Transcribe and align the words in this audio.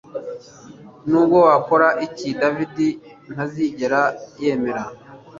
Nubwo 1.09 1.37
wakora 1.47 1.87
iki 2.05 2.27
David 2.39 2.75
ntazigera 3.33 4.01
yemera 4.41 4.83